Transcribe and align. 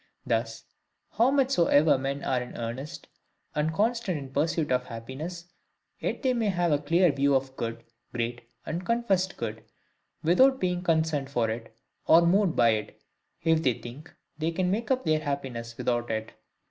Thus, 0.25 0.63
how 1.11 1.29
much 1.29 1.51
soever 1.51 1.95
men 1.95 2.23
are 2.23 2.41
in 2.41 2.57
earnest 2.57 3.07
and 3.53 3.71
constant 3.71 4.17
in 4.17 4.33
pursuit 4.33 4.71
of 4.71 4.85
happiness, 4.87 5.45
yet 5.99 6.23
they 6.23 6.33
may 6.33 6.47
have 6.49 6.71
a 6.71 6.79
clear 6.79 7.11
view 7.11 7.35
of 7.35 7.55
good, 7.55 7.83
great 8.11 8.41
and 8.65 8.83
confessed 8.83 9.37
good, 9.37 9.63
without 10.23 10.59
being 10.59 10.81
concerned 10.81 11.29
for 11.29 11.51
it, 11.51 11.77
or 12.07 12.25
moved 12.25 12.55
by 12.55 12.69
it, 12.69 12.99
if 13.43 13.61
they 13.61 13.73
think 13.75 14.11
they 14.39 14.49
can 14.49 14.71
make 14.71 14.89
up 14.89 15.05
their 15.05 15.19
happiness 15.19 15.77
without 15.77 16.09
it. 16.09 16.31